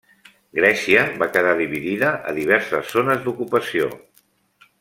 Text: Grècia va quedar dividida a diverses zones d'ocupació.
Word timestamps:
Grècia 0.59 1.03
va 1.23 1.27
quedar 1.35 1.51
dividida 1.59 2.09
a 2.31 2.35
diverses 2.41 2.91
zones 2.97 3.25
d'ocupació. 3.27 3.95